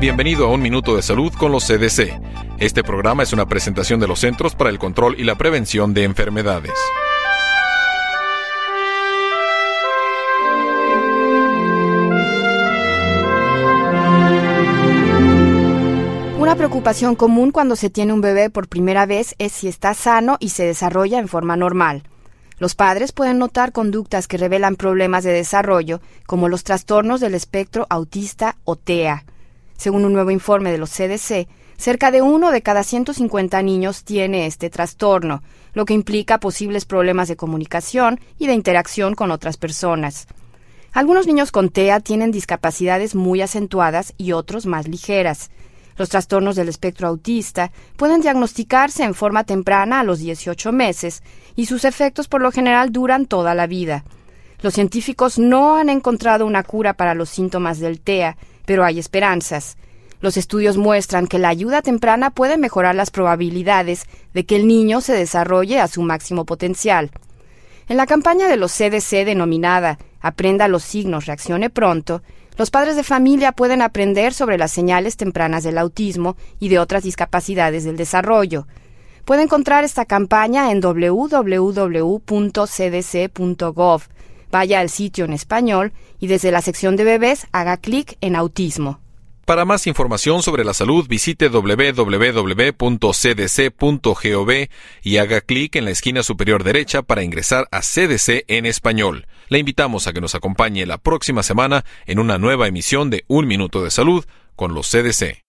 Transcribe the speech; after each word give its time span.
Bienvenido 0.00 0.46
a 0.46 0.52
Un 0.52 0.62
Minuto 0.62 0.94
de 0.94 1.02
Salud 1.02 1.32
con 1.32 1.50
los 1.50 1.66
CDC. 1.66 2.20
Este 2.60 2.84
programa 2.84 3.24
es 3.24 3.32
una 3.32 3.46
presentación 3.46 3.98
de 3.98 4.06
los 4.06 4.20
Centros 4.20 4.54
para 4.54 4.70
el 4.70 4.78
Control 4.78 5.16
y 5.18 5.24
la 5.24 5.34
Prevención 5.34 5.92
de 5.92 6.04
Enfermedades. 6.04 6.74
Una 16.38 16.54
preocupación 16.54 17.16
común 17.16 17.50
cuando 17.50 17.74
se 17.74 17.90
tiene 17.90 18.12
un 18.12 18.20
bebé 18.20 18.50
por 18.50 18.68
primera 18.68 19.04
vez 19.04 19.34
es 19.38 19.50
si 19.50 19.66
está 19.66 19.94
sano 19.94 20.36
y 20.38 20.50
se 20.50 20.62
desarrolla 20.62 21.18
en 21.18 21.26
forma 21.26 21.56
normal. 21.56 22.04
Los 22.60 22.76
padres 22.76 23.10
pueden 23.10 23.38
notar 23.38 23.72
conductas 23.72 24.28
que 24.28 24.36
revelan 24.36 24.76
problemas 24.76 25.24
de 25.24 25.32
desarrollo, 25.32 26.00
como 26.24 26.48
los 26.48 26.62
trastornos 26.62 27.18
del 27.18 27.34
espectro 27.34 27.84
autista 27.90 28.58
o 28.62 28.76
TEA. 28.76 29.24
Según 29.78 30.04
un 30.04 30.12
nuevo 30.12 30.32
informe 30.32 30.72
de 30.72 30.78
los 30.78 30.90
CDC, 30.90 31.46
cerca 31.76 32.10
de 32.10 32.20
uno 32.20 32.50
de 32.50 32.62
cada 32.62 32.82
150 32.82 33.62
niños 33.62 34.02
tiene 34.02 34.46
este 34.46 34.70
trastorno, 34.70 35.44
lo 35.72 35.84
que 35.84 35.94
implica 35.94 36.40
posibles 36.40 36.84
problemas 36.84 37.28
de 37.28 37.36
comunicación 37.36 38.18
y 38.40 38.48
de 38.48 38.54
interacción 38.54 39.14
con 39.14 39.30
otras 39.30 39.56
personas. 39.56 40.26
Algunos 40.92 41.28
niños 41.28 41.52
con 41.52 41.68
TEA 41.68 42.00
tienen 42.00 42.32
discapacidades 42.32 43.14
muy 43.14 43.40
acentuadas 43.40 44.14
y 44.18 44.32
otros 44.32 44.66
más 44.66 44.88
ligeras. 44.88 45.50
Los 45.96 46.08
trastornos 46.08 46.56
del 46.56 46.68
espectro 46.68 47.06
autista 47.06 47.70
pueden 47.96 48.20
diagnosticarse 48.20 49.04
en 49.04 49.14
forma 49.14 49.44
temprana 49.44 50.00
a 50.00 50.04
los 50.04 50.18
18 50.18 50.72
meses 50.72 51.22
y 51.54 51.66
sus 51.66 51.84
efectos 51.84 52.26
por 52.26 52.42
lo 52.42 52.50
general 52.50 52.90
duran 52.90 53.26
toda 53.26 53.54
la 53.54 53.68
vida. 53.68 54.04
Los 54.60 54.74
científicos 54.74 55.38
no 55.38 55.76
han 55.76 55.88
encontrado 55.88 56.44
una 56.46 56.64
cura 56.64 56.94
para 56.94 57.14
los 57.14 57.28
síntomas 57.28 57.78
del 57.78 58.00
TEA, 58.00 58.36
pero 58.68 58.84
hay 58.84 58.98
esperanzas. 58.98 59.78
Los 60.20 60.36
estudios 60.36 60.76
muestran 60.76 61.26
que 61.26 61.38
la 61.38 61.48
ayuda 61.48 61.80
temprana 61.80 62.28
puede 62.28 62.58
mejorar 62.58 62.94
las 62.94 63.10
probabilidades 63.10 64.04
de 64.34 64.44
que 64.44 64.56
el 64.56 64.66
niño 64.68 65.00
se 65.00 65.14
desarrolle 65.14 65.80
a 65.80 65.88
su 65.88 66.02
máximo 66.02 66.44
potencial. 66.44 67.10
En 67.88 67.96
la 67.96 68.04
campaña 68.04 68.46
de 68.46 68.58
los 68.58 68.72
CDC 68.72 69.24
denominada 69.24 69.96
Aprenda 70.20 70.68
los 70.68 70.82
signos, 70.82 71.24
reaccione 71.24 71.70
pronto, 71.70 72.20
los 72.58 72.70
padres 72.70 72.94
de 72.96 73.04
familia 73.04 73.52
pueden 73.52 73.80
aprender 73.80 74.34
sobre 74.34 74.58
las 74.58 74.70
señales 74.70 75.16
tempranas 75.16 75.64
del 75.64 75.78
autismo 75.78 76.36
y 76.60 76.68
de 76.68 76.78
otras 76.78 77.04
discapacidades 77.04 77.84
del 77.84 77.96
desarrollo. 77.96 78.66
Puede 79.24 79.44
encontrar 79.44 79.82
esta 79.84 80.04
campaña 80.04 80.70
en 80.72 80.82
www.cdc.gov. 80.82 81.62
Vaya 84.50 84.80
al 84.80 84.90
sitio 84.90 85.24
en 85.24 85.32
español 85.32 85.92
y 86.18 86.26
desde 86.26 86.50
la 86.50 86.62
sección 86.62 86.96
de 86.96 87.04
bebés 87.04 87.46
haga 87.52 87.76
clic 87.76 88.16
en 88.20 88.36
autismo. 88.36 89.00
Para 89.48 89.64
más 89.64 89.86
información 89.86 90.42
sobre 90.42 90.62
la 90.62 90.74
salud, 90.74 91.08
visite 91.08 91.48
www.cdc.gov 91.48 92.28
y 95.02 95.16
haga 95.16 95.40
clic 95.40 95.76
en 95.76 95.86
la 95.86 95.90
esquina 95.90 96.22
superior 96.22 96.64
derecha 96.64 97.00
para 97.00 97.22
ingresar 97.22 97.66
a 97.70 97.80
CDC 97.80 98.44
en 98.48 98.66
español. 98.66 99.26
Le 99.48 99.58
invitamos 99.58 100.06
a 100.06 100.12
que 100.12 100.20
nos 100.20 100.34
acompañe 100.34 100.84
la 100.84 100.98
próxima 100.98 101.42
semana 101.42 101.86
en 102.04 102.18
una 102.18 102.36
nueva 102.36 102.68
emisión 102.68 103.08
de 103.08 103.24
Un 103.26 103.46
Minuto 103.46 103.82
de 103.82 103.90
Salud 103.90 104.26
con 104.54 104.74
los 104.74 104.90
CDC. 104.90 105.47